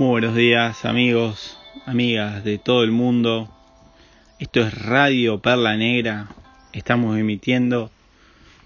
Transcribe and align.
Muy 0.00 0.08
buenos 0.08 0.34
días 0.34 0.86
amigos, 0.86 1.58
amigas 1.84 2.42
de 2.42 2.56
todo 2.56 2.84
el 2.84 2.90
mundo. 2.90 3.54
Esto 4.38 4.62
es 4.62 4.72
Radio 4.72 5.42
Perla 5.42 5.76
Negra. 5.76 6.28
Estamos 6.72 7.18
emitiendo 7.18 7.90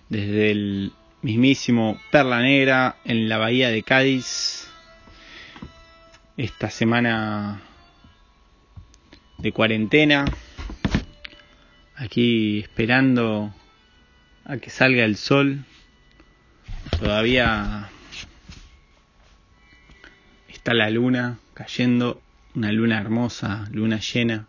desde 0.09 0.53
el 0.53 0.93
mismísimo 1.23 2.01
Perla 2.13 2.41
Negra 2.41 2.99
en 3.05 3.29
la 3.29 3.39
bahía 3.39 3.71
de 3.71 3.83
Cádiz. 3.83 4.69
Esta 6.37 6.71
semana 6.71 7.63
de 9.39 9.51
cuarentena. 9.51 10.27
Aquí 11.97 12.61
esperando 12.61 13.53
a 14.45 14.59
que 14.59 14.71
salga 14.71 15.05
el 15.05 15.17
sol. 15.17 15.65
Todavía 17.01 17.84
está 20.65 20.73
la 20.73 20.89
luna 20.89 21.37
cayendo, 21.53 22.23
una 22.55 22.73
luna 22.73 22.99
hermosa, 22.99 23.69
luna 23.71 24.01
llena. 24.01 24.47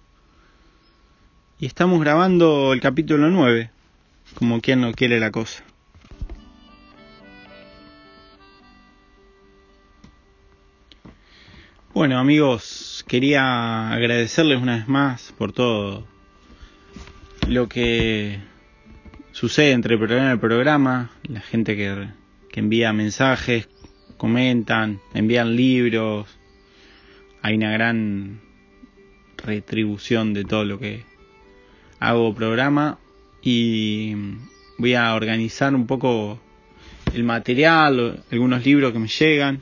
Y 1.60 1.66
estamos 1.66 2.00
grabando 2.00 2.72
el 2.72 2.80
capítulo 2.80 3.30
9, 3.30 3.70
como 4.36 4.62
quien 4.62 4.80
no 4.80 4.94
quiere 4.94 5.20
la 5.20 5.32
cosa. 5.32 5.62
Bueno 11.94 12.18
amigos, 12.18 13.04
quería 13.10 13.92
agradecerles 13.92 14.62
una 14.62 14.78
vez 14.78 14.88
más 14.88 15.34
por 15.38 15.52
todo 15.52 16.08
lo 17.46 17.68
que 17.68 18.40
sucede 19.34 19.74
entre 19.74 19.96
el 19.96 20.00
programa 20.00 20.30
y 20.30 20.32
el 20.32 20.40
programa, 20.40 21.12
la 21.24 21.42
gente 21.42 21.76
que, 21.76 22.08
que 22.50 22.62
envía 22.62 22.94
mensajes, 22.94 23.68
comentan, 24.18 25.00
envían 25.14 25.56
libros, 25.56 26.28
hay 27.42 27.56
una 27.56 27.72
gran 27.72 28.42
retribución 29.38 30.34
de 30.34 30.46
todo 30.46 30.66
lo 30.66 30.80
que 30.80 31.04
hago 32.00 32.34
programa. 32.34 32.98
Y 33.42 34.16
voy 34.80 34.96
a 34.96 35.14
organizar 35.14 35.76
un 35.76 35.86
poco 35.86 36.40
el 37.14 37.24
material, 37.24 38.24
algunos 38.32 38.66
libros 38.66 38.92
que 38.94 39.00
me 39.00 39.08
llegan. 39.08 39.62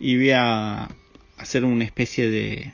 Y 0.00 0.16
voy 0.16 0.30
a 0.32 0.88
hacer 1.36 1.64
una 1.64 1.84
especie 1.84 2.28
de, 2.28 2.72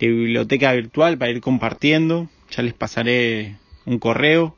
biblioteca 0.00 0.72
virtual 0.72 1.16
para 1.16 1.30
ir 1.30 1.40
compartiendo. 1.40 2.28
Ya 2.50 2.64
les 2.64 2.74
pasaré 2.74 3.56
un 3.84 4.00
correo 4.00 4.56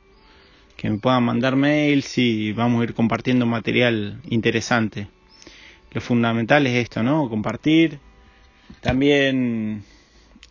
que 0.75 0.89
me 0.89 0.97
puedan 0.97 1.23
mandar 1.23 1.55
mails 1.55 2.17
y 2.17 2.51
vamos 2.51 2.81
a 2.81 2.85
ir 2.85 2.95
compartiendo 2.95 3.45
material 3.45 4.21
interesante 4.27 5.07
lo 5.95 6.01
fundamental 6.01 6.67
es 6.67 6.75
esto, 6.75 7.01
¿no? 7.01 7.29
Compartir. 7.29 7.99
También, 8.81 9.85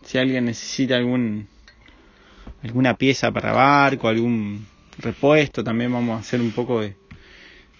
si 0.02 0.16
alguien 0.16 0.46
necesita 0.46 0.96
algún 0.96 1.46
alguna 2.62 2.94
pieza 2.96 3.30
para 3.30 3.52
barco, 3.52 4.08
algún 4.08 4.66
repuesto, 4.96 5.62
también 5.62 5.92
vamos 5.92 6.16
a 6.16 6.20
hacer 6.20 6.40
un 6.40 6.50
poco 6.52 6.80
de, 6.80 6.96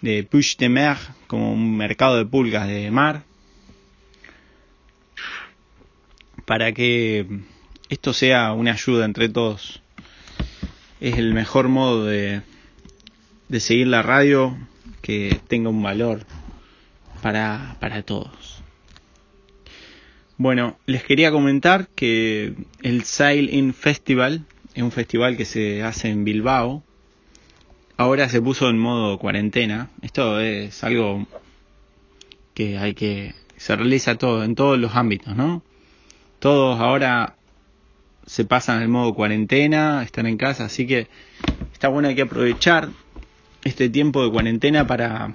de 0.03 0.25
push 0.25 0.59
de 0.59 0.69
mer, 0.69 0.99
como 1.27 1.55
un 1.55 1.75
mercado 1.75 2.19
de 2.19 2.27
pulgas 2.27 2.69
de 2.69 2.91
mar, 2.91 3.23
para 6.45 6.73
que 6.73 7.27
esto 7.89 8.13
sea 8.13 8.53
una 8.53 8.73
ayuda 8.73 9.07
entre 9.07 9.31
todos. 9.31 9.81
Es 11.01 11.17
el 11.17 11.33
mejor 11.33 11.69
modo 11.69 12.05
de, 12.05 12.43
de 13.49 13.61
seguir 13.61 13.87
la 13.87 14.03
radio 14.03 14.55
que 15.01 15.41
tenga 15.49 15.71
un 15.71 15.83
valor 15.83 16.27
para, 17.25 17.79
para 17.81 18.03
todos. 18.03 18.63
Bueno, 20.37 20.77
les 20.85 21.05
quería 21.05 21.31
comentar 21.31 21.89
que 21.89 22.53
el 22.83 23.05
Sail 23.05 23.55
In 23.55 23.73
Festival 23.73 24.45
es 24.75 24.83
un 24.83 24.93
festival 24.93 25.39
que 25.39 25.47
se 25.47 25.83
hace 25.83 26.11
en 26.11 26.25
Bilbao. 26.25 26.83
Ahora 27.97 28.29
se 28.29 28.43
puso 28.43 28.69
en 28.69 28.79
modo 28.79 29.19
cuarentena. 29.19 29.89
Esto 30.03 30.39
es 30.39 30.85
algo 30.85 31.27
que 32.53 32.77
hay 32.77 32.93
que 32.93 33.35
se 33.57 33.75
realiza 33.75 34.17
todo 34.17 34.45
en 34.45 34.55
todos 34.55 34.79
los 34.79 34.95
ámbitos, 34.95 35.35
¿no? 35.35 35.63
Todos 36.41 36.79
ahora 36.79 37.37
se 38.27 38.45
pasan 38.45 38.83
el 38.83 38.89
modo 38.89 39.15
cuarentena, 39.15 40.03
están 40.03 40.27
en 40.27 40.37
casa, 40.37 40.67
así 40.67 40.87
que 40.87 41.09
está 41.73 41.89
bueno 41.89 42.09
hay 42.09 42.17
que 42.17 42.23
aprovechar 42.23 42.91
este 43.63 43.89
tiempo 43.89 44.23
de 44.23 44.31
cuarentena 44.31 44.87
para 44.87 45.33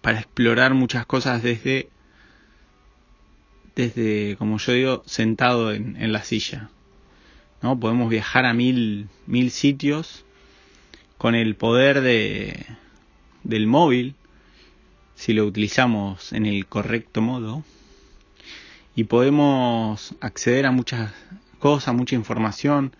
para 0.00 0.18
explorar 0.18 0.74
muchas 0.74 1.06
cosas 1.06 1.42
desde, 1.42 1.88
desde 3.76 4.36
como 4.38 4.58
yo 4.58 4.72
digo, 4.72 5.02
sentado 5.06 5.72
en, 5.72 6.12
la 6.12 6.22
silla. 6.22 6.70
¿no? 7.62 7.78
Podemos 7.78 8.08
viajar 8.08 8.46
a 8.46 8.54
mil, 8.54 9.08
mil 9.26 9.50
sitios 9.50 10.24
con 11.18 11.34
el 11.34 11.54
poder 11.54 12.00
de, 12.00 12.64
del 13.44 13.66
móvil, 13.66 14.14
si 15.14 15.34
lo 15.34 15.44
utilizamos 15.44 16.32
en 16.32 16.46
el 16.46 16.66
correcto 16.66 17.20
modo, 17.20 17.62
y 18.96 19.04
podemos 19.04 20.14
acceder 20.20 20.64
a 20.66 20.70
muchas 20.70 21.12
cosas, 21.58 21.94
mucha 21.94 22.14
información. 22.14 22.96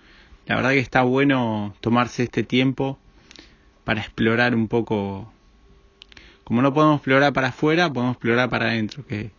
La 0.46 0.56
verdad 0.56 0.70
que 0.70 0.78
está 0.78 1.02
bueno 1.02 1.74
tomarse 1.80 2.24
este 2.24 2.42
tiempo 2.42 2.98
para 3.84 4.00
explorar 4.02 4.54
un 4.54 4.68
poco 4.68 5.32
como 6.50 6.62
no 6.62 6.74
podemos 6.74 6.96
explorar 6.96 7.32
para 7.32 7.48
afuera, 7.50 7.92
podemos 7.92 8.14
explorar 8.14 8.50
para 8.50 8.70
adentro, 8.70 9.06
que, 9.06 9.30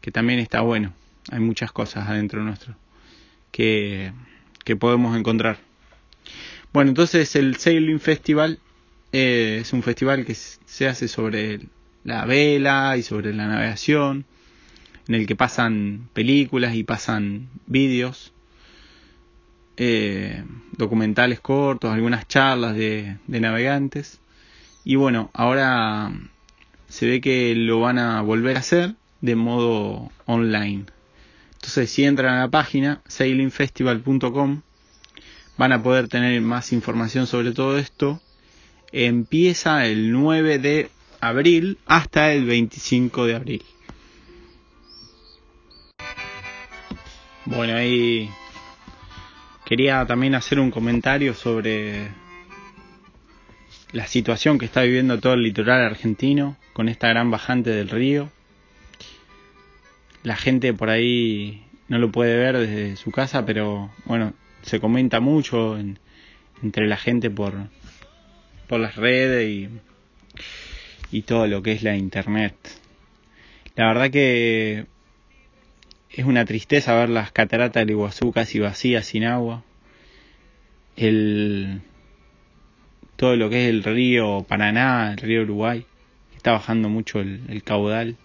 que 0.00 0.12
también 0.12 0.38
está 0.38 0.60
bueno. 0.60 0.94
Hay 1.32 1.40
muchas 1.40 1.72
cosas 1.72 2.08
adentro 2.08 2.44
nuestro 2.44 2.76
que, 3.50 4.12
que 4.64 4.76
podemos 4.76 5.18
encontrar. 5.18 5.58
Bueno, 6.72 6.90
entonces 6.90 7.34
el 7.34 7.56
Sailing 7.56 7.98
Festival 7.98 8.60
eh, 9.10 9.58
es 9.62 9.72
un 9.72 9.82
festival 9.82 10.24
que 10.24 10.36
se 10.36 10.86
hace 10.86 11.08
sobre 11.08 11.62
la 12.04 12.26
vela 12.26 12.96
y 12.96 13.02
sobre 13.02 13.34
la 13.34 13.48
navegación, 13.48 14.24
en 15.08 15.16
el 15.16 15.26
que 15.26 15.34
pasan 15.34 16.10
películas 16.12 16.76
y 16.76 16.84
pasan 16.84 17.48
vídeos, 17.66 18.32
eh, 19.76 20.44
documentales 20.76 21.40
cortos, 21.40 21.92
algunas 21.92 22.28
charlas 22.28 22.76
de, 22.76 23.16
de 23.26 23.40
navegantes. 23.40 24.20
Y 24.84 24.94
bueno, 24.94 25.28
ahora 25.34 26.12
se 26.92 27.06
ve 27.06 27.22
que 27.22 27.54
lo 27.54 27.80
van 27.80 27.98
a 27.98 28.20
volver 28.20 28.54
a 28.56 28.60
hacer 28.60 28.96
de 29.22 29.34
modo 29.34 30.10
online. 30.26 30.84
Entonces, 31.54 31.90
si 31.90 32.04
entran 32.04 32.34
a 32.34 32.40
la 32.40 32.50
página 32.50 33.00
sailingfestival.com, 33.08 34.60
van 35.56 35.72
a 35.72 35.82
poder 35.82 36.08
tener 36.08 36.38
más 36.42 36.70
información 36.74 37.26
sobre 37.26 37.52
todo 37.52 37.78
esto. 37.78 38.20
Empieza 38.92 39.86
el 39.86 40.12
9 40.12 40.58
de 40.58 40.90
abril 41.22 41.78
hasta 41.86 42.30
el 42.34 42.44
25 42.44 43.24
de 43.24 43.34
abril. 43.36 43.62
Bueno, 47.46 47.74
ahí 47.74 48.28
quería 49.64 50.04
también 50.04 50.34
hacer 50.34 50.60
un 50.60 50.70
comentario 50.70 51.32
sobre 51.32 52.10
la 53.92 54.06
situación 54.06 54.58
que 54.58 54.64
está 54.64 54.82
viviendo 54.82 55.20
todo 55.20 55.34
el 55.34 55.42
litoral 55.42 55.82
argentino 55.82 56.56
con 56.72 56.88
esta 56.88 57.08
gran 57.08 57.30
bajante 57.30 57.70
del 57.70 57.90
río. 57.90 58.30
La 60.22 60.36
gente 60.36 60.72
por 60.72 60.88
ahí 60.88 61.64
no 61.88 61.98
lo 61.98 62.10
puede 62.10 62.36
ver 62.36 62.56
desde 62.56 62.96
su 62.96 63.10
casa, 63.10 63.44
pero 63.44 63.90
bueno, 64.04 64.32
se 64.62 64.80
comenta 64.80 65.20
mucho 65.20 65.78
entre 66.62 66.86
la 66.86 66.96
gente 66.96 67.28
por, 67.28 67.54
por 68.66 68.80
las 68.80 68.96
redes 68.96 69.48
y, 69.48 69.68
y 71.10 71.22
todo 71.22 71.46
lo 71.46 71.62
que 71.62 71.72
es 71.72 71.82
la 71.82 71.96
internet. 71.96 72.54
La 73.76 73.88
verdad 73.88 74.10
que 74.10 74.86
es 76.10 76.24
una 76.24 76.44
tristeza 76.44 76.94
ver 76.94 77.10
las 77.10 77.32
cataratas 77.32 77.82
del 77.82 77.90
Iguazú 77.90 78.32
casi 78.32 78.58
vacías 78.58 79.06
sin 79.06 79.24
agua. 79.24 79.64
El, 80.96 81.80
todo 83.22 83.36
lo 83.36 83.48
que 83.48 83.62
es 83.62 83.70
el 83.70 83.84
río 83.84 84.44
Paraná, 84.48 85.12
el 85.12 85.18
río 85.18 85.42
Uruguay, 85.42 85.86
está 86.34 86.50
bajando 86.50 86.88
mucho 86.88 87.20
el, 87.20 87.62
caudal. 87.62 88.16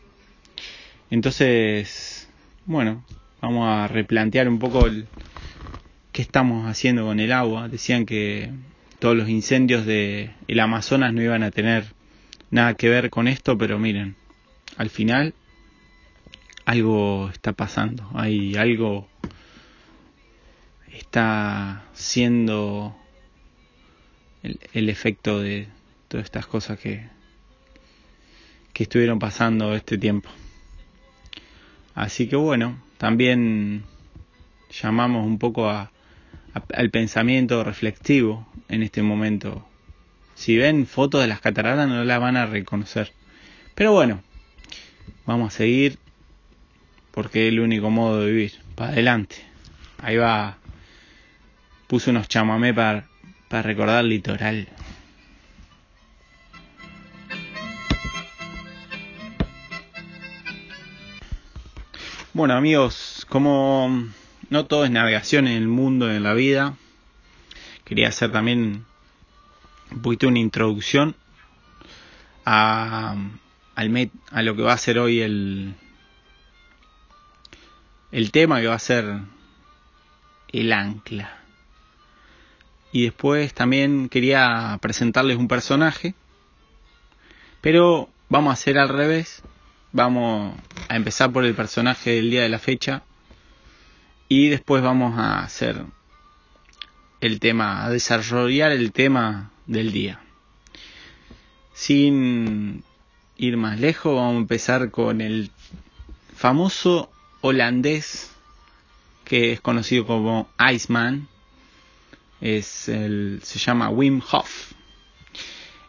Entonces, 1.11 2.27
bueno, 2.65 3.05
vamos 3.39 3.67
a 3.69 3.87
replantear 3.87 4.49
un 4.49 4.57
poco 4.57 4.87
el, 4.87 5.05
qué 6.11 6.23
estamos 6.23 6.65
haciendo 6.65 7.05
con 7.05 7.19
el 7.19 7.31
agua. 7.31 7.69
Decían 7.69 8.07
que 8.07 8.49
todos 8.97 9.15
los 9.15 9.29
incendios 9.29 9.85
de 9.85 10.31
el 10.47 10.59
Amazonas 10.59 11.13
no 11.13 11.21
iban 11.21 11.43
a 11.43 11.51
tener 11.51 11.93
nada 12.49 12.73
que 12.73 12.89
ver 12.89 13.11
con 13.11 13.27
esto, 13.27 13.55
pero 13.55 13.77
miren, 13.77 14.15
al 14.77 14.89
final 14.89 15.35
algo 16.65 17.29
está 17.31 17.53
pasando, 17.53 18.09
hay 18.15 18.55
algo 18.55 19.07
está 20.91 21.83
siendo 21.93 22.96
el, 24.73 24.89
efecto 24.89 25.39
de 25.39 25.67
todas 26.07 26.25
estas 26.25 26.47
cosas 26.47 26.79
que, 26.79 27.07
que 28.73 28.83
estuvieron 28.83 29.19
pasando 29.19 29.75
este 29.75 29.97
tiempo. 29.97 30.29
Así 31.95 32.27
que 32.27 32.35
bueno, 32.35 32.81
también 32.97 33.83
llamamos 34.69 35.25
un 35.25 35.39
poco 35.39 35.69
a, 35.69 35.91
al 36.73 36.89
pensamiento 36.89 37.63
reflexivo 37.63 38.47
en 38.69 38.83
este 38.83 39.01
momento. 39.01 39.67
Si 40.35 40.57
ven 40.57 40.85
fotos 40.85 41.21
de 41.21 41.27
las 41.27 41.41
cataratas 41.41 41.87
no 41.87 42.03
las 42.03 42.19
van 42.19 42.37
a 42.37 42.45
reconocer. 42.45 43.11
Pero 43.75 43.93
bueno, 43.93 44.21
vamos 45.25 45.53
a 45.53 45.57
seguir 45.57 45.97
porque 47.11 47.47
es 47.47 47.53
el 47.53 47.59
único 47.59 47.89
modo 47.89 48.21
de 48.21 48.31
vivir. 48.31 48.53
Para 48.75 48.91
adelante. 48.91 49.37
Ahí 49.97 50.17
va. 50.17 50.57
Puse 51.87 52.11
unos 52.11 52.27
chamamé 52.27 52.73
para, 52.73 53.07
para 53.47 53.63
recordar 53.63 54.03
el 54.03 54.09
litoral. 54.09 54.67
Bueno 62.33 62.53
amigos, 62.53 63.25
como 63.29 64.09
no 64.49 64.65
todo 64.65 64.85
es 64.85 64.91
navegación 64.91 65.47
en 65.47 65.57
el 65.57 65.67
mundo, 65.67 66.11
en 66.11 66.21
la 66.21 66.33
vida, 66.33 66.75
quería 67.83 68.09
hacer 68.09 68.31
también 68.31 68.85
un 69.91 70.01
poquito 70.01 70.27
una 70.27 70.39
introducción 70.39 71.15
a, 72.45 73.15
al 73.75 74.11
a 74.31 74.41
lo 74.43 74.55
que 74.55 74.61
va 74.61 74.73
a 74.73 74.77
ser 74.77 74.99
hoy 74.99 75.21
el, 75.21 75.73
el 78.11 78.31
tema 78.31 78.61
que 78.61 78.67
va 78.67 78.75
a 78.75 78.79
ser 78.79 79.19
el 80.49 80.73
ancla. 80.73 81.46
Y 82.97 83.03
después 83.03 83.53
también 83.53 84.09
quería 84.09 84.75
presentarles 84.81 85.37
un 85.37 85.47
personaje, 85.47 86.15
pero 87.61 88.09
vamos 88.27 88.49
a 88.49 88.53
hacer 88.53 88.79
al 88.79 88.89
revés. 88.89 89.43
Vamos 89.91 90.57
a 90.89 90.95
empezar 90.95 91.31
por 91.31 91.45
el 91.45 91.53
personaje 91.53 92.15
del 92.15 92.31
día 92.31 92.41
de 92.41 92.49
la 92.49 92.57
fecha 92.57 93.03
y 94.27 94.49
después 94.49 94.81
vamos 94.81 95.15
a 95.19 95.43
hacer 95.43 95.85
el 97.21 97.39
tema, 97.39 97.85
a 97.85 97.91
desarrollar 97.91 98.71
el 98.71 98.91
tema 98.91 99.51
del 99.67 99.91
día. 99.91 100.19
Sin 101.75 102.83
ir 103.35 103.57
más 103.57 103.79
lejos, 103.79 104.15
vamos 104.15 104.33
a 104.33 104.37
empezar 104.37 104.89
con 104.89 105.21
el 105.21 105.51
famoso 106.35 107.11
holandés 107.41 108.31
que 109.23 109.53
es 109.53 109.61
conocido 109.61 110.07
como 110.07 110.49
Iceman. 110.57 111.27
Es 112.41 112.89
el, 112.89 113.39
se 113.43 113.59
llama 113.59 113.89
Wim 113.89 114.21
Hof. 114.31 114.73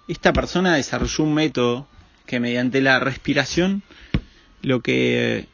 Esta 0.09 0.33
persona 0.33 0.75
desarrolló 0.75 1.25
un 1.25 1.35
método 1.35 1.87
que 2.27 2.41
mediante 2.41 2.81
la 2.81 3.01
respiración 3.01 3.83
lo 4.63 4.81
que 4.81 5.47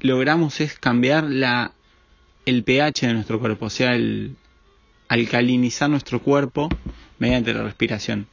logramos 0.00 0.60
es 0.60 0.78
cambiar 0.78 1.24
la, 1.24 1.72
el 2.44 2.62
pH 2.64 3.06
de 3.06 3.14
nuestro 3.14 3.40
cuerpo, 3.40 3.66
o 3.66 3.70
sea, 3.70 3.94
el 3.94 4.36
alcalinizar 5.08 5.90
nuestro 5.90 6.22
cuerpo 6.22 6.68
mediante 7.18 7.54
la 7.54 7.62
respiración. 7.62 8.26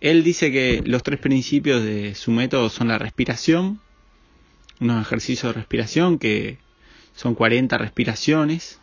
Él 0.00 0.22
dice 0.22 0.52
que 0.52 0.82
los 0.84 1.02
tres 1.02 1.18
principios 1.18 1.82
de 1.82 2.14
su 2.14 2.30
método 2.30 2.68
son 2.68 2.88
la 2.88 2.98
respiración, 2.98 3.80
unos 4.80 5.00
ejercicios 5.02 5.54
de 5.54 5.60
respiración 5.60 6.18
que 6.18 6.58
son 7.14 7.34
40 7.34 7.78
respiraciones 7.78 8.80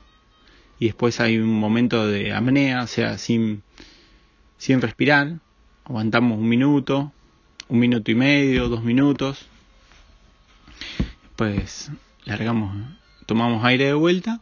y 0.81 0.87
después 0.87 1.19
hay 1.19 1.37
un 1.37 1.59
momento 1.59 2.07
de 2.07 2.33
apnea, 2.33 2.81
o 2.81 2.87
sea, 2.87 3.19
sin, 3.19 3.61
sin 4.57 4.81
respirar, 4.81 5.37
aguantamos 5.85 6.39
un 6.39 6.49
minuto, 6.49 7.13
un 7.69 7.77
minuto 7.77 8.09
y 8.09 8.15
medio, 8.15 8.67
dos 8.67 8.83
minutos, 8.83 9.45
pues 11.35 11.91
largamos, 12.25 12.75
tomamos 13.27 13.63
aire 13.63 13.85
de 13.85 13.93
vuelta 13.93 14.41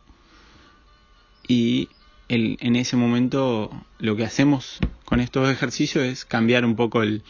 y 1.46 1.90
en 2.30 2.78
ese 2.78 2.96
momento 2.96 3.70
lo 3.98 4.16
que 4.16 4.24
hacemos 4.24 4.80
con 5.04 5.20
estos 5.20 5.50
ejercicios 5.50 6.06
es 6.06 6.24
cambiar 6.24 6.64
un 6.64 6.78
poco 6.78 7.04
el, 7.04 7.22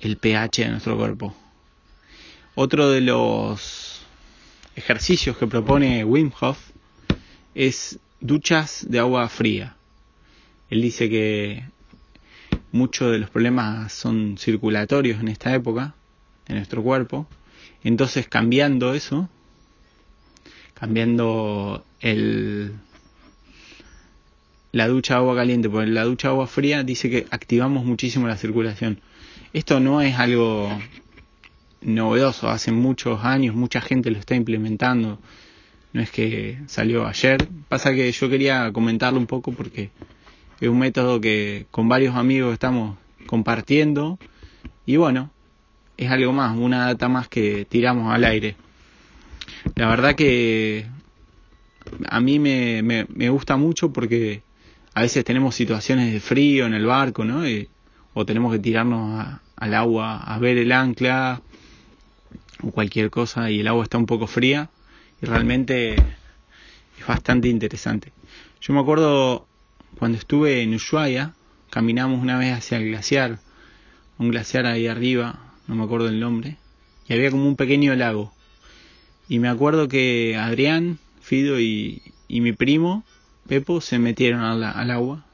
el 0.00 0.18
pH 0.18 0.64
de 0.64 0.68
nuestro 0.68 0.98
cuerpo. 0.98 1.34
Otro 2.54 2.90
de 2.90 3.00
los 3.00 4.02
ejercicios 4.76 5.38
que 5.38 5.46
propone 5.46 6.04
Wim 6.04 6.30
Hof 6.38 6.68
es 7.58 7.98
duchas 8.20 8.86
de 8.88 9.00
agua 9.00 9.28
fría. 9.28 9.74
Él 10.70 10.80
dice 10.80 11.10
que 11.10 11.64
muchos 12.70 13.10
de 13.10 13.18
los 13.18 13.30
problemas 13.30 13.92
son 13.92 14.38
circulatorios 14.38 15.18
en 15.20 15.26
esta 15.26 15.52
época 15.52 15.96
de 16.46 16.54
nuestro 16.54 16.84
cuerpo. 16.84 17.26
Entonces 17.82 18.28
cambiando 18.28 18.94
eso, 18.94 19.28
cambiando 20.74 21.84
el, 21.98 22.74
la 24.70 24.86
ducha 24.86 25.14
de 25.14 25.20
agua 25.20 25.34
caliente 25.34 25.68
por 25.68 25.84
la 25.88 26.04
ducha 26.04 26.28
de 26.28 26.34
agua 26.34 26.46
fría, 26.46 26.84
dice 26.84 27.10
que 27.10 27.26
activamos 27.32 27.84
muchísimo 27.84 28.28
la 28.28 28.36
circulación. 28.36 29.00
Esto 29.52 29.80
no 29.80 30.00
es 30.00 30.16
algo 30.16 30.70
novedoso, 31.80 32.48
hace 32.50 32.70
muchos 32.70 33.24
años 33.24 33.56
mucha 33.56 33.80
gente 33.80 34.12
lo 34.12 34.18
está 34.18 34.36
implementando, 34.36 35.18
no 35.92 36.02
es 36.02 36.10
que 36.10 36.58
salió 36.66 37.06
ayer, 37.06 37.48
pasa 37.68 37.94
que 37.94 38.10
yo 38.12 38.28
quería 38.28 38.72
comentarlo 38.72 39.18
un 39.18 39.26
poco 39.26 39.52
porque 39.52 39.90
es 40.60 40.68
un 40.68 40.78
método 40.78 41.20
que 41.20 41.66
con 41.70 41.88
varios 41.88 42.14
amigos 42.16 42.52
estamos 42.52 42.98
compartiendo 43.26 44.18
y 44.84 44.96
bueno, 44.96 45.30
es 45.96 46.10
algo 46.10 46.32
más, 46.32 46.56
una 46.56 46.86
data 46.86 47.08
más 47.08 47.28
que 47.28 47.64
tiramos 47.64 48.12
al 48.12 48.24
aire. 48.24 48.56
La 49.74 49.88
verdad 49.88 50.14
que 50.14 50.86
a 52.08 52.20
mí 52.20 52.38
me, 52.38 52.82
me, 52.82 53.28
gusta 53.30 53.56
mucho 53.56 53.92
porque 53.92 54.42
a 54.94 55.02
veces 55.02 55.24
tenemos 55.24 55.54
situaciones 55.54 56.12
de 56.12 56.20
frío 56.20 56.66
en 56.66 56.74
el 56.74 56.86
barco, 56.86 57.24
¿no? 57.24 57.42
o 58.14 58.26
tenemos 58.26 58.52
que 58.52 58.58
tirarnos 58.58 59.38
al 59.56 59.74
agua 59.74 60.18
a 60.18 60.38
ver 60.38 60.58
el 60.58 60.72
ancla 60.72 61.40
o 62.62 62.70
cualquier 62.70 63.10
cosa 63.10 63.50
y 63.50 63.60
el 63.60 63.68
agua 63.68 63.84
está 63.84 63.98
un 63.98 64.06
poco 64.06 64.26
fría 64.26 64.70
y 65.20 65.26
realmente 65.26 65.94
es 65.94 67.06
bastante 67.06 67.48
interesante. 67.48 68.12
Yo 68.60 68.72
me 68.72 68.80
acuerdo 68.80 69.46
cuando 69.98 70.18
estuve 70.18 70.62
en 70.62 70.74
Ushuaia, 70.74 71.34
caminamos 71.70 72.20
una 72.20 72.38
vez 72.38 72.56
hacia 72.56 72.78
el 72.78 72.88
glaciar, 72.88 73.38
un 74.18 74.30
glaciar 74.30 74.66
ahí 74.66 74.86
arriba, 74.86 75.38
no 75.66 75.74
me 75.74 75.84
acuerdo 75.84 76.08
el 76.08 76.20
nombre, 76.20 76.56
y 77.08 77.12
había 77.12 77.30
como 77.30 77.46
un 77.46 77.56
pequeño 77.56 77.94
lago. 77.94 78.32
Y 79.28 79.38
me 79.38 79.48
acuerdo 79.48 79.88
que 79.88 80.36
Adrián, 80.36 80.98
Fido 81.20 81.60
y, 81.60 82.02
mi 82.28 82.52
primo, 82.52 83.04
Pepo, 83.46 83.80
se 83.80 83.98
metieron 83.98 84.40
al, 84.40 84.90
agua. 84.90 85.24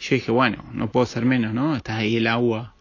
Yo 0.00 0.16
dije, 0.16 0.32
bueno, 0.32 0.64
no 0.72 0.90
puedo 0.90 1.06
ser 1.06 1.24
menos, 1.24 1.54
¿no? 1.54 1.76
Está 1.76 1.96
ahí 1.96 2.16
el 2.16 2.26
agua 2.26 2.74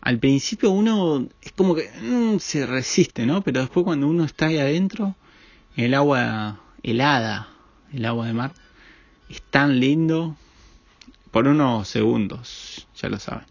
al 0.00 0.18
principio 0.18 0.70
uno 0.70 1.28
es 1.42 1.52
como 1.52 1.74
que 1.74 1.90
mm, 2.00 2.38
se 2.38 2.66
resiste, 2.66 3.26
¿no? 3.26 3.42
Pero 3.42 3.60
después 3.60 3.84
cuando 3.84 4.08
uno 4.08 4.24
está 4.24 4.46
ahí 4.46 4.58
adentro, 4.58 5.14
el 5.76 5.94
agua 5.94 6.60
helada, 6.82 7.48
el 7.92 8.04
agua 8.04 8.26
de 8.26 8.32
mar, 8.32 8.52
es 9.28 9.42
tan 9.42 9.80
lindo 9.80 10.36
por 11.30 11.46
unos 11.46 11.88
segundos, 11.88 12.88
ya 12.96 13.08
lo 13.08 13.18
saben. 13.18 13.46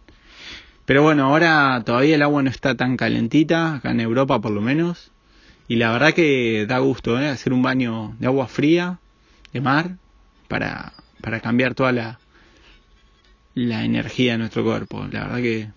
Pero 0.86 1.04
bueno, 1.04 1.26
ahora 1.26 1.84
todavía 1.86 2.16
el 2.16 2.22
agua 2.22 2.42
no 2.42 2.50
está 2.50 2.76
tan 2.76 2.98
calentita, 2.98 3.76
acá 3.76 3.92
en 3.92 4.00
Europa 4.00 4.40
por 4.40 4.52
lo 4.52 4.62
menos. 4.62 5.12
Y 5.68 5.76
la 5.76 5.92
verdad 5.92 6.14
que 6.14 6.66
da 6.68 6.80
gusto, 6.80 7.20
¿eh? 7.20 7.30
Hacer 7.30 7.54
un 7.54 7.62
baño 7.62 8.16
de 8.20 8.26
agua 8.26 8.48
fría, 8.48 9.00
de 9.54 9.62
mar, 9.62 9.98
para, 10.48 10.94
para 11.22 11.42
cambiar 11.42 11.76
toda 11.76 11.92
la, 11.92 12.20
la 13.54 13.84
energía 13.84 14.34
de 14.34 14.40
nuestro 14.40 14.64
cuerpo. 14.64 15.08
La 15.12 15.26
verdad 15.26 15.38
que 15.38 15.70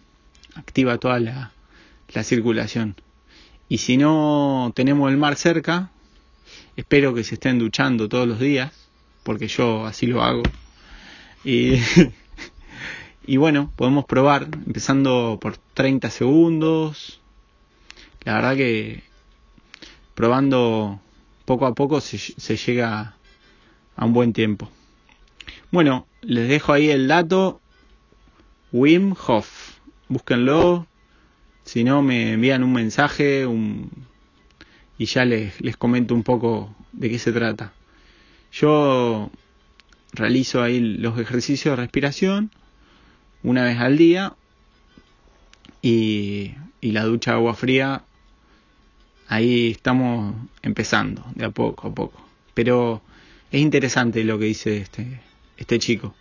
activa 0.54 0.98
toda 0.98 1.20
la, 1.20 1.52
circulación. 2.22 2.96
Y 3.68 3.78
si 3.78 3.96
no 3.96 4.72
tenemos 4.74 5.10
el 5.10 5.16
mar 5.16 5.36
cerca, 5.36 5.90
espero 6.76 7.14
que 7.14 7.24
se 7.24 7.34
estén 7.34 7.58
duchando 7.58 8.08
todos 8.08 8.26
los 8.26 8.40
días, 8.40 8.72
porque 9.22 9.48
yo 9.48 9.86
así 9.86 10.06
lo 10.06 10.22
hago. 10.22 10.42
Y, 11.44 11.74
y 13.26 13.36
bueno, 13.36 13.72
podemos 13.76 14.04
probar, 14.04 14.48
empezando 14.66 15.38
por 15.40 15.56
30 15.74 16.10
segundos. 16.10 17.20
La 18.24 18.34
verdad 18.34 18.56
que 18.56 19.02
probando 20.14 21.00
poco 21.44 21.66
a 21.66 21.74
poco 21.74 22.00
se, 22.00 22.18
se 22.18 22.56
llega 22.56 23.16
a 23.96 24.04
un 24.04 24.12
buen 24.12 24.32
tiempo. 24.32 24.70
Bueno, 25.70 26.06
les 26.20 26.48
dejo 26.48 26.72
ahí 26.72 26.90
el 26.90 27.08
dato. 27.08 27.60
Wim 28.72 29.14
Hof 29.26 29.72
búsquenlo. 30.12 30.86
Si 31.64 31.84
no, 31.84 32.02
me 32.02 32.32
envían 32.32 32.62
un 32.62 32.72
mensaje 32.72 33.46
y 34.98 35.06
ya 35.06 35.24
les, 35.24 35.60
les 35.60 35.76
comento 35.76 36.14
un 36.14 36.22
poco 36.22 36.74
de 36.92 37.10
qué 37.10 37.18
se 37.18 37.32
trata. 37.32 37.72
Yo 38.52 39.30
realizo 40.12 40.62
ahí 40.62 40.80
los 40.80 41.18
ejercicios 41.18 41.72
de 41.72 41.82
respiración 41.82 42.50
una 43.42 43.64
vez 43.64 43.78
al 43.78 43.96
día 43.96 44.34
y, 45.80 46.52
y 46.80 46.92
la 46.92 47.04
ducha 47.04 47.32
de 47.32 47.36
agua 47.38 47.54
fría 47.54 48.04
ahí 49.32 49.70
estamos 49.70 50.34
empezando, 50.60 51.24
de 51.34 51.46
a 51.46 51.50
poco 51.50 51.88
a 51.88 51.94
poco. 51.94 52.22
Pero 52.52 53.02
es 53.50 53.60
interesante 53.60 54.24
lo 54.24 54.38
que 54.38 54.44
dice 54.44 54.76
este, 54.76 55.20
este 55.56 55.78
chico. 55.78 56.14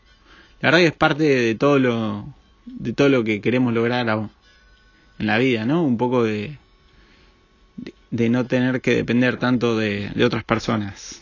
La 0.62 0.68
verdad 0.68 0.80
que 0.80 0.88
es 0.88 0.94
parte 0.94 1.24
de 1.24 1.56
todo 1.56 1.78
lo, 1.78 2.34
de 2.66 2.94
todo 2.94 3.10
lo 3.10 3.24
que 3.24 3.42
queremos 3.42 3.74
lograr 3.74 4.08
en 5.20 5.28
la 5.28 5.38
vida, 5.38 5.66
¿no? 5.66 5.84
Un 5.84 5.98
poco 5.98 6.24
de, 6.24 6.58
de, 8.12 8.30
no 8.30 8.46
tener 8.46 8.82
que 8.82 8.96
depender 8.96 9.38
tanto 9.38 9.77
de, 9.77 10.10
de 10.13 10.25
otras 10.25 10.44
personas. 10.44 11.22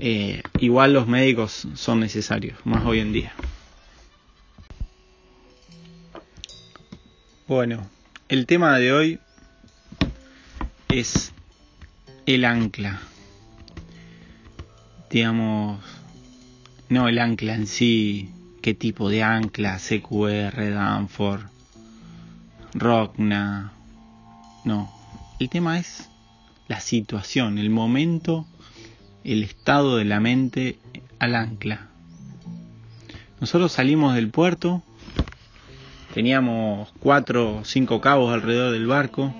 Eh, 0.00 0.42
igual 0.58 0.92
los 0.92 1.06
médicos 1.06 1.68
son 1.74 2.00
necesarios, 2.00 2.58
más 2.64 2.84
hoy 2.84 3.00
en 3.00 3.12
día. 3.12 3.32
Bueno, 7.46 7.86
el 8.28 8.46
tema 8.46 8.78
de 8.78 8.92
hoy 8.92 9.20
es 10.88 11.32
el 12.26 12.44
ancla. 12.44 13.00
Digamos, 15.10 15.84
no 16.88 17.08
el 17.08 17.18
ancla 17.18 17.54
en 17.54 17.66
sí, 17.66 18.32
qué 18.62 18.74
tipo 18.74 19.10
de 19.10 19.22
ancla, 19.22 19.78
CQR, 19.78 20.72
Danford, 20.72 21.42
Rockna. 22.74 23.72
No, 24.64 25.01
el 25.42 25.48
tema 25.48 25.80
es 25.80 26.08
la 26.68 26.78
situación, 26.78 27.58
el 27.58 27.68
momento, 27.68 28.46
el 29.24 29.42
estado 29.42 29.96
de 29.96 30.04
la 30.04 30.20
mente 30.20 30.78
al 31.18 31.34
ancla. 31.34 31.88
Nosotros 33.40 33.72
salimos 33.72 34.14
del 34.14 34.30
puerto, 34.30 34.84
teníamos 36.14 36.92
cuatro 37.00 37.56
o 37.56 37.64
cinco 37.64 38.00
cabos 38.00 38.32
alrededor 38.32 38.72
del 38.72 38.86
barco 38.86 39.34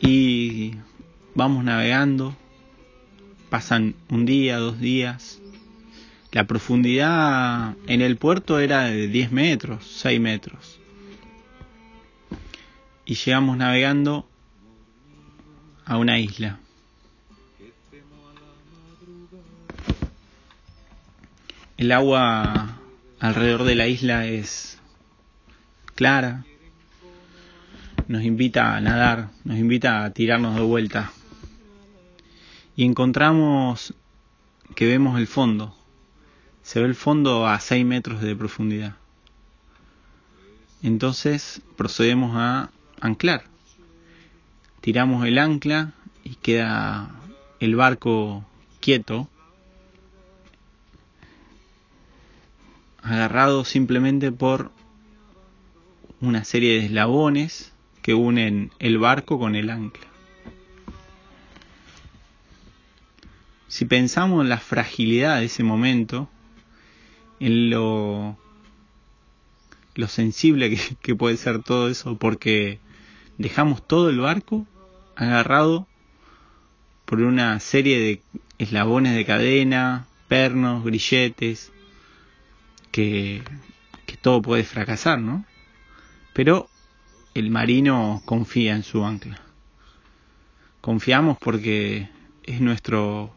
y 0.00 0.76
vamos 1.34 1.64
navegando, 1.64 2.36
pasan 3.50 3.96
un 4.08 4.24
día, 4.24 4.58
dos 4.58 4.78
días. 4.78 5.40
La 6.30 6.44
profundidad 6.44 7.74
en 7.88 8.02
el 8.02 8.16
puerto 8.18 8.60
era 8.60 8.84
de 8.84 9.08
10 9.08 9.32
metros, 9.32 9.84
6 9.96 10.20
metros. 10.20 10.78
Y 13.06 13.14
llegamos 13.14 13.56
navegando 13.56 14.28
a 15.84 15.96
una 15.96 16.18
isla. 16.18 16.58
El 21.76 21.92
agua 21.92 22.80
alrededor 23.20 23.62
de 23.62 23.74
la 23.76 23.86
isla 23.86 24.26
es 24.26 24.80
clara, 25.94 26.44
nos 28.08 28.22
invita 28.22 28.76
a 28.76 28.80
nadar, 28.80 29.30
nos 29.44 29.56
invita 29.56 30.04
a 30.04 30.10
tirarnos 30.10 30.56
de 30.56 30.62
vuelta. 30.62 31.12
Y 32.74 32.84
encontramos 32.84 33.94
que 34.74 34.86
vemos 34.86 35.18
el 35.18 35.28
fondo. 35.28 35.76
Se 36.62 36.80
ve 36.80 36.86
el 36.86 36.94
fondo 36.96 37.46
a 37.46 37.60
6 37.60 37.86
metros 37.86 38.20
de 38.20 38.34
profundidad. 38.34 38.96
Entonces 40.82 41.62
procedemos 41.76 42.36
a 42.36 42.70
anclar. 43.00 43.44
Tiramos 44.80 45.26
el 45.26 45.38
ancla 45.38 45.92
y 46.24 46.36
queda 46.36 47.10
el 47.60 47.76
barco 47.76 48.44
quieto, 48.80 49.28
agarrado 53.02 53.64
simplemente 53.64 54.32
por 54.32 54.70
una 56.20 56.44
serie 56.44 56.78
de 56.78 56.86
eslabones 56.86 57.72
que 58.02 58.14
unen 58.14 58.70
el 58.78 58.98
barco 58.98 59.38
con 59.38 59.54
el 59.54 59.70
ancla. 59.70 60.06
Si 63.68 63.84
pensamos 63.84 64.42
en 64.42 64.48
la 64.48 64.58
fragilidad 64.58 65.40
de 65.40 65.46
ese 65.46 65.62
momento, 65.62 66.28
en 67.40 67.70
lo, 67.70 68.38
lo 69.94 70.08
sensible 70.08 70.70
que, 70.70 70.96
que 71.02 71.14
puede 71.14 71.36
ser 71.36 71.62
todo 71.62 71.88
eso, 71.88 72.16
porque 72.16 72.78
dejamos 73.38 73.86
todo 73.86 74.10
el 74.10 74.20
barco 74.20 74.66
agarrado 75.14 75.86
por 77.04 77.20
una 77.20 77.58
serie 77.60 77.98
de 77.98 78.22
eslabones 78.58 79.14
de 79.14 79.24
cadena, 79.24 80.06
pernos, 80.28 80.84
grilletes, 80.84 81.72
que, 82.90 83.42
que 84.06 84.16
todo 84.16 84.42
puede 84.42 84.64
fracasar, 84.64 85.20
¿no? 85.20 85.44
Pero 86.32 86.68
el 87.34 87.50
marino 87.50 88.22
confía 88.24 88.74
en 88.74 88.82
su 88.82 89.04
ancla. 89.04 89.40
Confiamos 90.80 91.38
porque 91.38 92.08
es 92.44 92.60
nuestro 92.60 93.30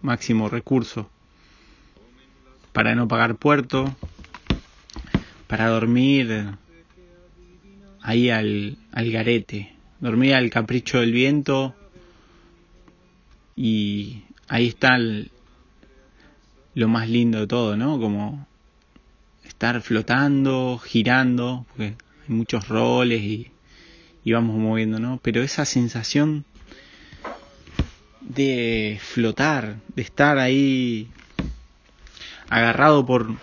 máximo 0.00 0.48
recurso 0.48 1.10
para 2.72 2.94
no 2.94 3.06
pagar 3.08 3.36
puerto, 3.36 3.94
para 5.46 5.68
dormir 5.68 6.54
ahí 8.02 8.30
al, 8.30 8.76
al 8.92 9.10
garete, 9.10 9.72
dormir 10.00 10.34
al 10.34 10.50
capricho 10.50 11.00
del 11.00 11.12
viento 11.12 11.74
y 13.56 14.22
ahí 14.48 14.68
está 14.68 14.98
lo 16.74 16.88
más 16.88 17.08
lindo 17.08 17.40
de 17.40 17.46
todo, 17.46 17.76
¿no? 17.76 17.98
Como 17.98 18.46
estar 19.44 19.80
flotando, 19.82 20.78
girando, 20.78 21.66
porque 21.68 21.84
hay 21.84 22.34
muchos 22.34 22.68
roles 22.68 23.22
y, 23.22 23.52
vamos 24.32 24.56
moviendo, 24.58 24.98
¿no? 24.98 25.20
Pero 25.22 25.42
esa 25.42 25.64
sensación 25.64 26.44
de 28.20 28.98
flotar, 29.00 29.76
de 29.94 30.02
estar 30.02 30.38
ahí 30.38 31.08
agarrado 32.48 33.04
por, 33.04 33.36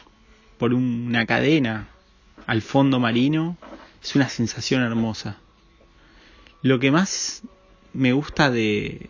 por 0.57 0.73
una 0.73 1.25
cadena 1.25 1.87
al 2.47 2.61
fondo 2.61 2.99
marino, 2.99 3.57
es 4.01 4.15
una 4.15 4.29
sensación 4.29 4.81
hermosa. 4.81 5.37
Lo 6.61 6.79
que 6.79 6.91
más 6.91 7.43
me 7.93 8.13
gusta 8.13 8.51
de, 8.51 9.09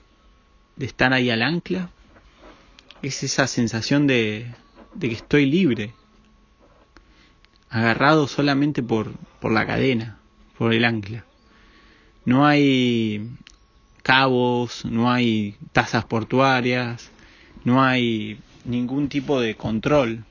de 0.76 0.86
estar 0.86 1.14
ahí 1.14 1.30
al 1.30 1.42
ancla 1.42 1.90
es 3.02 3.24
esa 3.24 3.48
sensación 3.48 4.08
de, 4.08 4.54
de 4.94 5.10
que 5.10 5.16
estoy 5.16 5.46
libre, 5.46 5.94
agarrado 7.70 8.28
solamente 8.28 8.84
por, 8.84 9.14
por 9.40 9.52
la 9.52 9.66
cadena, 9.66 10.20
por 10.58 10.74
el 10.74 10.86
ancla. 10.86 11.26
No 12.26 12.46
hay 12.46 13.30
cabos, 14.04 14.86
no 14.86 15.12
hay 15.12 15.56
tasas 15.72 16.06
portuarias, 16.06 17.10
no 17.64 17.84
hay 17.84 18.40
ningún 18.66 19.10
tipo 19.10 19.40
de 19.40 19.56
control. 19.56 20.24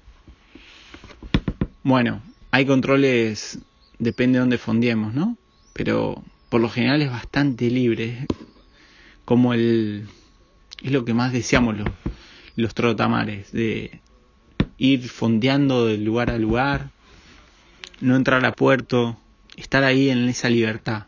Bueno, 1.82 2.22
hay 2.50 2.66
controles, 2.66 3.58
depende 3.98 4.38
de 4.38 4.40
dónde 4.40 4.58
fondiemos, 4.58 5.14
¿no? 5.14 5.36
Pero 5.72 6.22
por 6.48 6.60
lo 6.60 6.68
general 6.68 7.02
es 7.02 7.10
bastante 7.10 7.70
libre. 7.70 8.26
Como 9.24 9.54
el. 9.54 10.08
Es 10.82 10.92
lo 10.92 11.04
que 11.04 11.14
más 11.14 11.32
deseamos 11.32 11.76
los, 11.76 11.88
los 12.54 12.74
trotamares, 12.74 13.52
de 13.52 14.00
ir 14.78 15.08
fondeando 15.08 15.86
de 15.86 15.98
lugar 15.98 16.30
a 16.30 16.38
lugar, 16.38 16.90
no 18.00 18.14
entrar 18.14 18.44
a 18.44 18.52
puerto, 18.52 19.18
estar 19.56 19.82
ahí 19.82 20.08
en 20.08 20.28
esa 20.28 20.48
libertad. 20.48 21.06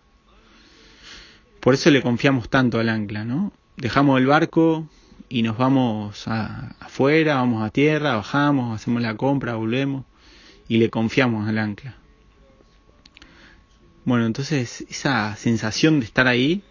Por 1.61 1.75
eso 1.75 1.91
le 1.91 2.03
confiamos 2.03 2.49
tanto 2.49 2.81
al 2.81 2.89
ancla, 2.89 3.25
¿no? 3.25 3.53
Dejamos 3.77 4.19
el 4.19 4.27
barco 4.27 4.89
y 5.29 5.43
nos 5.43 5.57
vamos 5.57 6.27
afuera, 6.27 7.37
vamos 7.37 7.63
a 7.63 7.71
tierra, 7.71 8.17
bajamos, 8.17 8.75
hacemos 8.75 9.03
la 9.03 9.17
compra, 9.17 9.55
volvemos 9.55 10.05
y 10.69 10.79
le 10.79 10.91
confiamos 10.91 11.49
al 11.49 11.59
ancla. 11.59 12.00
Bueno, 14.11 14.27
entonces 14.27 14.85
esa 14.91 15.37
sensación 15.37 16.01
de 16.01 16.07
estar 16.07 16.27
ahí, 16.27 16.65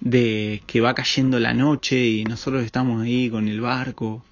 de 0.00 0.62
que 0.66 0.80
va 0.80 0.94
cayendo 0.94 1.38
la 1.38 1.52
noche 1.52 2.06
y 2.06 2.24
nosotros 2.24 2.64
estamos 2.64 3.02
ahí 3.02 3.28
con 3.28 3.48
el 3.48 3.60
barco, 3.60 4.24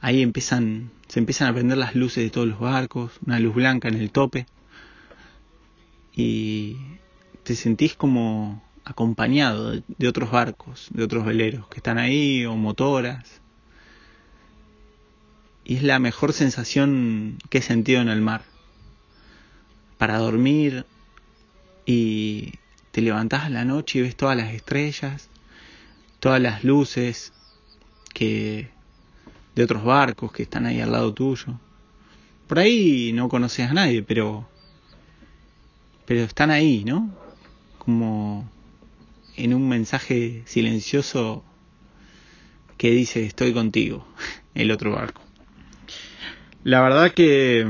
ahí 0.00 0.22
empiezan, 0.22 0.90
se 1.06 1.18
empiezan 1.18 1.48
a 1.48 1.52
prender 1.52 1.76
las 1.76 1.94
luces 1.94 2.24
de 2.24 2.30
todos 2.30 2.48
los 2.48 2.58
barcos, 2.58 3.12
una 3.26 3.38
luz 3.38 3.54
blanca 3.54 3.88
en 3.88 3.96
el 3.96 4.10
tope, 4.10 4.46
y 6.14 6.78
te 7.42 7.56
sentís 7.56 7.94
como 7.94 8.62
acompañado 8.86 9.72
de, 9.72 10.08
otros 10.08 10.30
barcos, 10.30 10.88
de 10.94 11.04
otros 11.04 11.26
veleros 11.26 11.68
que 11.68 11.76
están 11.76 11.98
ahí, 11.98 12.46
o 12.46 12.56
motoras. 12.56 13.42
Y 15.62 15.76
es 15.76 15.82
la 15.82 15.98
mejor 15.98 16.32
sensación 16.32 17.36
que 17.50 17.58
he 17.58 17.62
sentido 17.62 18.00
en 18.00 18.08
el 18.08 18.22
mar. 18.22 18.55
Para 19.98 20.18
dormir 20.18 20.84
y 21.84 22.52
te 22.90 23.00
levantás 23.00 23.44
a 23.44 23.50
la 23.50 23.64
noche 23.64 23.98
y 23.98 24.02
ves 24.02 24.16
todas 24.16 24.36
las 24.36 24.52
estrellas, 24.52 25.28
todas 26.20 26.40
las 26.40 26.64
luces 26.64 27.32
que 28.12 28.68
de 29.54 29.64
otros 29.64 29.84
barcos 29.84 30.32
que 30.32 30.42
están 30.42 30.66
ahí 30.66 30.80
al 30.80 30.92
lado 30.92 31.12
tuyo. 31.14 31.58
Por 32.46 32.58
ahí 32.58 33.12
no 33.12 33.28
conoces 33.28 33.70
a 33.70 33.74
nadie, 33.74 34.02
pero 34.02 34.48
pero 36.06 36.22
están 36.22 36.50
ahí, 36.50 36.84
¿no? 36.84 37.10
Como 37.78 38.48
en 39.36 39.52
un 39.52 39.68
mensaje 39.68 40.42
silencioso 40.46 41.44
que 42.76 42.90
dice 42.90 43.24
estoy 43.24 43.52
contigo, 43.52 44.06
el 44.54 44.70
otro 44.70 44.92
barco. 44.92 45.22
La 46.64 46.80
verdad 46.80 47.12
que 47.12 47.66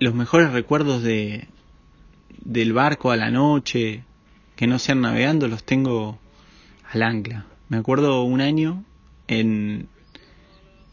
los 0.00 0.14
mejores 0.14 0.52
recuerdos 0.52 1.02
de 1.02 1.48
del 2.44 2.72
barco 2.72 3.10
a 3.10 3.16
la 3.16 3.30
noche, 3.30 4.04
que 4.56 4.66
no 4.66 4.78
sean 4.78 5.00
navegando, 5.00 5.48
los 5.48 5.64
tengo 5.64 6.18
al 6.90 7.02
ancla. 7.02 7.46
Me 7.68 7.76
acuerdo 7.76 8.22
un 8.22 8.40
año 8.40 8.84
en, 9.26 9.88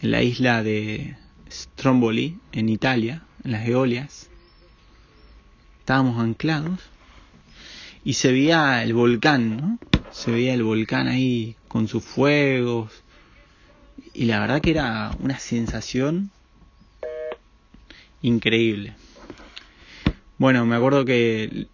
la 0.02 0.22
isla 0.22 0.62
de 0.64 1.16
Stromboli, 1.50 2.40
en 2.52 2.70
Italia, 2.70 3.24
en 3.44 3.52
las 3.54 3.68
Eolias. 3.68 4.30
Estábamos 5.80 6.20
anclados 6.20 6.80
y 8.04 8.14
se 8.14 8.32
veía 8.32 8.84
el 8.84 8.94
volcán, 8.94 9.58
¿no? 9.58 9.80
Se 10.12 10.32
veía 10.32 10.54
el 10.54 10.64
volcán 10.64 11.08
ahí 11.08 11.56
con 11.68 11.88
sus 11.88 12.04
fuegos. 12.04 12.92
Y 14.14 14.26
la 14.26 14.40
verdad 14.40 14.62
que 14.62 14.72
era 14.72 15.16
una 15.20 15.40
sensación 15.40 16.32
increíble. 18.26 18.96
Bueno, 20.38 20.66
me 20.66 20.76
acuerdo 20.76 21.06
que 21.06 21.68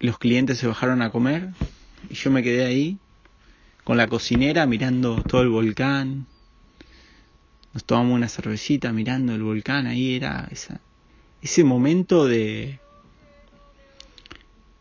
los 0.00 0.18
clientes 0.18 0.58
se 0.58 0.66
bajaron 0.66 1.00
a 1.00 1.10
comer 1.10 1.50
y 2.10 2.14
yo 2.14 2.30
me 2.30 2.42
quedé 2.42 2.64
ahí 2.64 2.98
con 3.82 3.96
la 3.96 4.06
cocinera 4.06 4.66
mirando 4.66 5.22
todo 5.22 5.40
el 5.40 5.48
volcán. 5.48 6.26
Nos 7.72 7.84
tomamos 7.84 8.14
una 8.14 8.28
cervecita 8.28 8.92
mirando 8.92 9.34
el 9.34 9.42
volcán, 9.42 9.86
ahí 9.86 10.14
era 10.14 10.48
ese 11.40 11.64
momento 11.64 12.26
de, 12.26 12.78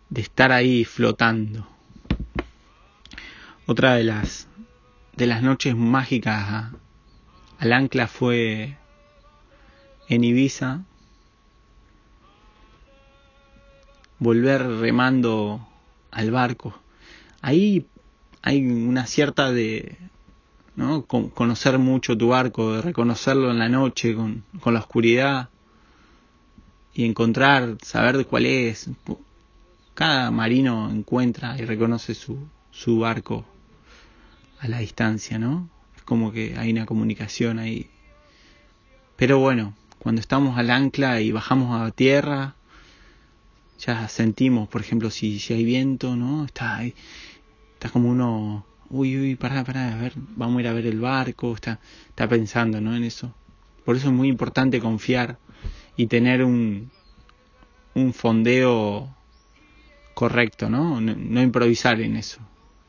de 0.10 0.22
estar 0.22 0.52
ahí 0.52 0.84
flotando. 0.84 1.68
Otra 3.66 3.96
de 3.96 4.04
las 4.04 4.48
de 5.16 5.28
las 5.28 5.42
noches 5.42 5.76
mágicas 5.76 6.72
al 7.60 7.74
ancla 7.74 8.08
fue 8.08 8.78
en 10.12 10.26
Ibiza. 10.26 10.84
Volver 14.20 14.62
remando 14.62 15.66
al 16.12 16.32
barco. 16.32 16.78
Ahí 17.42 17.88
hay 18.42 18.66
una 18.66 19.08
cierta 19.08 19.54
de 19.54 19.98
¿no? 20.76 21.06
conocer 21.06 21.80
mucho 21.80 22.18
tu 22.18 22.28
barco, 22.28 22.74
de 22.74 22.82
reconocerlo 22.82 23.52
en 23.52 23.60
la 23.60 23.70
noche 23.70 24.14
con, 24.14 24.44
con 24.60 24.74
la 24.74 24.82
oscuridad 24.82 25.50
y 26.94 27.06
encontrar, 27.06 27.78
saber 27.82 28.18
de 28.18 28.26
cuál 28.26 28.46
es. 28.46 28.90
Cada 29.94 30.30
marino 30.30 30.92
encuentra 30.92 31.58
y 31.58 31.64
reconoce 31.64 32.16
su, 32.16 32.38
su 32.70 33.00
barco 33.00 33.46
a 34.60 34.68
la 34.68 34.80
distancia, 34.80 35.40
¿no? 35.40 35.70
Es 35.96 36.04
como 36.04 36.34
que 36.34 36.58
hay 36.58 36.72
una 36.72 36.86
comunicación 36.86 37.60
ahí. 37.60 37.90
Pero 39.16 39.40
bueno, 39.40 39.74
cuando 40.02 40.20
estamos 40.20 40.58
al 40.58 40.72
ancla 40.72 41.22
y 41.22 41.32
bajamos 41.32 41.80
a 41.80 41.92
tierra, 41.92 42.56
ya 43.78 44.08
sentimos, 44.08 44.68
por 44.68 44.82
ejemplo, 44.82 45.12
si, 45.12 45.38
si 45.38 45.54
hay 45.54 45.64
viento, 45.64 46.16
¿no? 46.16 46.44
Está 46.44 46.82
está 46.84 47.90
como 47.92 48.10
uno, 48.10 48.66
uy, 48.90 49.16
uy, 49.16 49.36
pará, 49.36 49.64
pará, 49.64 49.94
a 49.94 50.02
ver, 50.02 50.14
vamos 50.16 50.58
a 50.58 50.62
ir 50.62 50.68
a 50.70 50.74
ver 50.74 50.88
el 50.88 51.00
barco, 51.00 51.54
está, 51.54 51.80
está 52.10 52.28
pensando, 52.28 52.82
¿no? 52.82 52.96
En 52.96 53.04
eso. 53.04 53.36
Por 53.86 53.96
eso 53.96 54.08
es 54.08 54.14
muy 54.14 54.28
importante 54.28 54.80
confiar 54.80 55.38
y 55.96 56.08
tener 56.08 56.44
un, 56.44 56.90
un 57.94 58.14
fondeo 58.14 59.16
correcto, 60.16 60.68
¿no? 60.68 61.00
¿no? 61.00 61.42
improvisar 61.44 62.02
en 62.02 62.16
eso. 62.16 62.40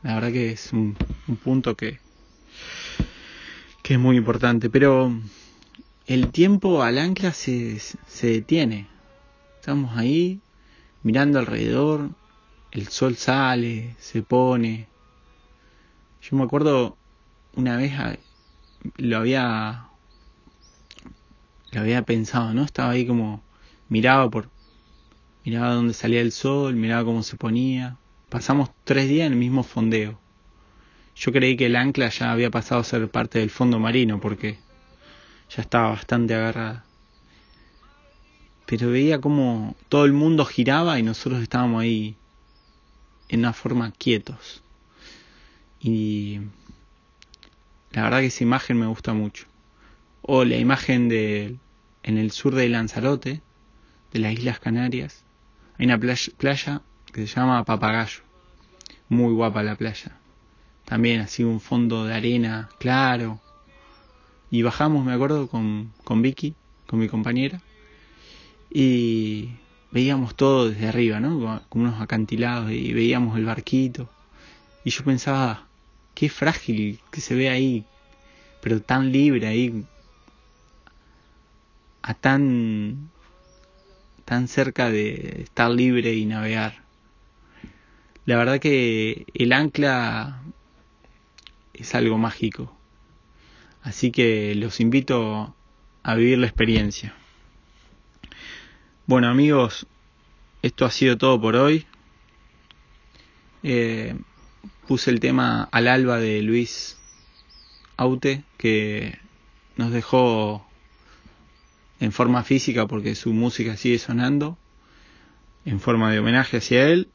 La 0.01 0.15
verdad 0.15 0.31
que 0.31 0.51
es 0.51 0.73
un, 0.73 0.97
un 1.27 1.35
punto 1.35 1.75
que, 1.75 1.99
que 3.83 3.93
es 3.93 3.99
muy 3.99 4.17
importante. 4.17 4.71
Pero 4.71 5.13
el 6.05 6.31
tiempo 6.31 6.83
al 6.83 6.97
ancla 6.97 7.31
se, 7.31 7.79
se 7.79 8.27
detiene. 8.27 8.87
Estamos 9.59 9.97
ahí 9.97 10.41
mirando 11.01 11.39
alrededor, 11.39 12.09
el 12.71 12.87
sol 12.87 13.15
sale, 13.15 13.95
se 13.99 14.21
pone. 14.21 14.87
Yo 16.21 16.37
me 16.37 16.43
acuerdo 16.43 16.97
una 17.55 17.77
vez 17.77 17.93
ah, 17.97 18.15
lo 18.97 19.17
había 19.17 19.87
lo 21.71 21.81
había 21.81 22.03
pensado, 22.03 22.53
¿no? 22.53 22.63
Estaba 22.63 22.91
ahí 22.91 23.05
como 23.07 23.41
miraba 23.89 24.29
por 24.29 24.49
miraba 25.45 25.73
dónde 25.73 25.93
salía 25.93 26.21
el 26.21 26.31
sol, 26.31 26.75
miraba 26.75 27.05
cómo 27.05 27.23
se 27.23 27.37
ponía. 27.37 27.97
Pasamos 28.29 28.69
tres 28.83 29.07
días 29.07 29.27
en 29.27 29.33
el 29.33 29.39
mismo 29.39 29.63
fondeo. 29.63 30.19
Yo 31.15 31.31
creí 31.31 31.55
que 31.55 31.67
el 31.67 31.75
ancla 31.75 32.09
ya 32.09 32.31
había 32.31 32.49
pasado 32.49 32.81
a 32.81 32.83
ser 32.83 33.09
parte 33.09 33.39
del 33.39 33.49
fondo 33.49 33.79
marino 33.79 34.19
porque 34.19 34.57
ya 35.55 35.61
estaba 35.61 35.89
bastante 35.89 36.33
agarrada. 36.33 36.85
Pero 38.65 38.89
veía 38.89 39.21
como 39.21 39.75
todo 39.89 40.05
el 40.05 40.13
mundo 40.13 40.45
giraba 40.45 40.97
y 40.99 41.03
nosotros 41.03 41.41
estábamos 41.41 41.81
ahí 41.81 42.15
en 43.29 43.39
una 43.39 43.53
forma 43.53 43.91
quietos. 43.91 44.63
Y 45.79 46.39
la 47.91 48.03
verdad 48.03 48.19
que 48.21 48.27
esa 48.27 48.43
imagen 48.43 48.79
me 48.79 48.87
gusta 48.87 49.13
mucho. 49.13 49.45
O 50.21 50.45
la 50.45 50.57
imagen 50.57 51.09
de 51.09 51.57
en 52.03 52.17
el 52.17 52.31
sur 52.31 52.55
de 52.55 52.69
Lanzarote, 52.69 53.41
de 54.11 54.19
las 54.19 54.33
Islas 54.33 54.59
Canarias, 54.59 55.23
hay 55.77 55.85
una 55.85 55.99
playa, 55.99 56.81
que 57.11 57.27
se 57.27 57.35
llama 57.35 57.63
Papagayo. 57.63 58.21
Muy 59.09 59.33
guapa 59.33 59.63
la 59.63 59.75
playa. 59.75 60.17
También 60.85 61.21
así 61.21 61.43
un 61.43 61.59
fondo 61.59 62.05
de 62.05 62.13
arena 62.13 62.69
claro. 62.79 63.39
Y 64.53 64.61
bajamos, 64.61 65.03
me 65.03 65.13
acuerdo, 65.13 65.47
con, 65.47 65.91
con 66.03 66.21
Vicky, 66.21 66.53
con 66.85 66.99
mi 66.99 67.07
compañera. 67.07 67.59
Y 68.69 69.49
veíamos 69.89 70.35
todo 70.35 70.69
desde 70.69 70.89
arriba, 70.89 71.19
¿no? 71.19 71.63
Con 71.69 71.81
unos 71.81 71.99
acantilados 71.99 72.69
y 72.69 72.93
veíamos 72.93 73.35
el 73.35 73.45
barquito. 73.45 74.11
Y 74.83 74.91
yo 74.91 75.03
pensaba, 75.03 75.65
qué 76.13 76.29
frágil 76.29 76.99
que 77.09 77.19
se 77.19 77.33
ve 77.33 77.49
ahí, 77.49 77.83
pero 78.61 78.79
tan 78.79 79.11
libre 79.11 79.47
ahí, 79.47 79.85
a 82.03 82.13
tan, 82.13 83.09
tan 84.23 84.47
cerca 84.47 84.91
de 84.91 85.41
estar 85.45 85.71
libre 85.71 86.13
y 86.13 86.25
navegar. 86.27 86.83
La 88.27 88.37
verdad 88.37 88.59
que 88.59 89.25
el 89.33 89.51
ancla 89.51 90.43
es 91.73 91.95
algo 91.95 92.19
mágico. 92.19 92.82
Así 93.83 94.11
que 94.11 94.55
los 94.55 94.79
invito 94.79 95.53
a 96.03 96.15
vivir 96.15 96.37
la 96.37 96.47
experiencia. 96.47 97.13
Bueno 99.05 99.27
amigos, 99.27 99.85
esto 100.61 100.85
ha 100.85 100.91
sido 100.91 101.17
todo 101.17 101.39
por 101.39 101.57
hoy. 101.57 101.85
Eh, 103.61 104.15
puse 104.87 105.11
el 105.11 105.19
tema 105.19 105.67
al 105.71 105.89
alba 105.89 106.17
de 106.17 106.41
Luis 106.41 106.97
Aute, 107.97 108.43
que 108.57 109.19
nos 109.75 109.91
dejó 109.91 110.65
en 111.99 112.13
forma 112.13 112.43
física 112.43 112.87
porque 112.87 113.15
su 113.15 113.33
música 113.33 113.75
sigue 113.75 113.99
sonando, 113.99 114.57
en 115.65 115.81
forma 115.81 116.09
de 116.09 116.19
homenaje 116.19 116.57
hacia 116.57 116.87
él. 116.87 117.09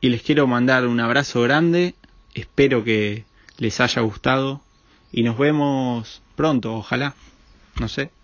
Y 0.00 0.10
les 0.10 0.22
quiero 0.22 0.46
mandar 0.46 0.86
un 0.86 1.00
abrazo 1.00 1.42
grande, 1.42 1.96
espero 2.34 2.84
que 2.84 3.24
les 3.56 3.80
haya 3.80 4.02
gustado 4.02 4.62
y 5.10 5.22
nos 5.22 5.38
vemos 5.38 6.22
pronto, 6.34 6.74
ojalá, 6.76 7.16
no 7.78 7.88
sé. 7.88 8.17